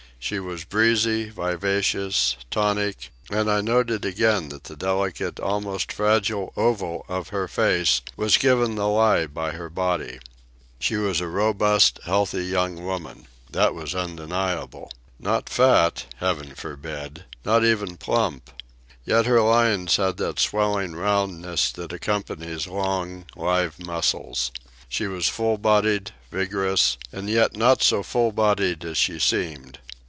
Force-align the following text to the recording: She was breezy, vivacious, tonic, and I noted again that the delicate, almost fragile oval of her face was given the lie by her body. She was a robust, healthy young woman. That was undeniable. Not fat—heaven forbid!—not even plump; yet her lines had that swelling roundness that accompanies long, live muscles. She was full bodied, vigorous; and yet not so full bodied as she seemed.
She 0.23 0.39
was 0.39 0.65
breezy, 0.65 1.29
vivacious, 1.29 2.35
tonic, 2.51 3.09
and 3.31 3.49
I 3.49 3.61
noted 3.61 4.05
again 4.05 4.49
that 4.49 4.65
the 4.65 4.75
delicate, 4.75 5.39
almost 5.39 5.91
fragile 5.91 6.53
oval 6.55 7.05
of 7.09 7.29
her 7.29 7.47
face 7.47 8.01
was 8.15 8.37
given 8.37 8.75
the 8.75 8.87
lie 8.87 9.25
by 9.25 9.53
her 9.53 9.67
body. 9.67 10.19
She 10.77 10.95
was 10.95 11.21
a 11.21 11.27
robust, 11.27 11.99
healthy 12.05 12.43
young 12.45 12.85
woman. 12.85 13.27
That 13.49 13.73
was 13.73 13.95
undeniable. 13.95 14.91
Not 15.19 15.49
fat—heaven 15.49 16.53
forbid!—not 16.53 17.65
even 17.65 17.97
plump; 17.97 18.51
yet 19.03 19.25
her 19.25 19.41
lines 19.41 19.95
had 19.95 20.17
that 20.17 20.37
swelling 20.37 20.95
roundness 20.95 21.71
that 21.71 21.91
accompanies 21.91 22.67
long, 22.67 23.25
live 23.35 23.79
muscles. 23.79 24.51
She 24.87 25.07
was 25.07 25.27
full 25.27 25.57
bodied, 25.57 26.11
vigorous; 26.31 26.99
and 27.11 27.27
yet 27.27 27.57
not 27.57 27.81
so 27.81 28.03
full 28.03 28.31
bodied 28.31 28.85
as 28.85 28.99
she 28.99 29.17
seemed. 29.17 29.79